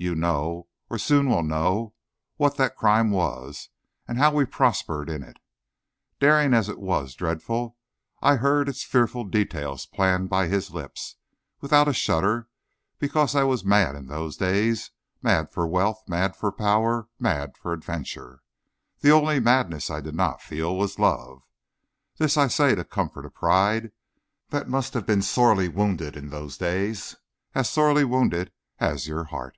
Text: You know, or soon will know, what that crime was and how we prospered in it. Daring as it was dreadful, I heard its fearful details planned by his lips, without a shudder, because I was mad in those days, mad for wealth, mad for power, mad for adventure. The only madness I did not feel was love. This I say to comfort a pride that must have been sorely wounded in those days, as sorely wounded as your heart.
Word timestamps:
You 0.00 0.14
know, 0.14 0.68
or 0.88 0.96
soon 0.96 1.28
will 1.28 1.42
know, 1.42 1.92
what 2.36 2.56
that 2.56 2.76
crime 2.76 3.10
was 3.10 3.68
and 4.06 4.16
how 4.16 4.32
we 4.32 4.44
prospered 4.44 5.10
in 5.10 5.24
it. 5.24 5.38
Daring 6.20 6.54
as 6.54 6.68
it 6.68 6.78
was 6.78 7.16
dreadful, 7.16 7.76
I 8.22 8.36
heard 8.36 8.68
its 8.68 8.84
fearful 8.84 9.24
details 9.24 9.86
planned 9.86 10.30
by 10.30 10.46
his 10.46 10.70
lips, 10.70 11.16
without 11.60 11.88
a 11.88 11.92
shudder, 11.92 12.48
because 13.00 13.34
I 13.34 13.42
was 13.42 13.64
mad 13.64 13.96
in 13.96 14.06
those 14.06 14.36
days, 14.36 14.92
mad 15.20 15.50
for 15.50 15.66
wealth, 15.66 16.04
mad 16.06 16.36
for 16.36 16.52
power, 16.52 17.08
mad 17.18 17.56
for 17.58 17.72
adventure. 17.72 18.42
The 19.00 19.10
only 19.10 19.40
madness 19.40 19.90
I 19.90 20.00
did 20.00 20.14
not 20.14 20.40
feel 20.40 20.76
was 20.78 21.00
love. 21.00 21.42
This 22.18 22.36
I 22.36 22.46
say 22.46 22.76
to 22.76 22.84
comfort 22.84 23.26
a 23.26 23.30
pride 23.30 23.90
that 24.50 24.68
must 24.68 24.94
have 24.94 25.06
been 25.06 25.22
sorely 25.22 25.66
wounded 25.66 26.16
in 26.16 26.30
those 26.30 26.56
days, 26.56 27.16
as 27.52 27.68
sorely 27.68 28.04
wounded 28.04 28.52
as 28.78 29.08
your 29.08 29.24
heart. 29.24 29.56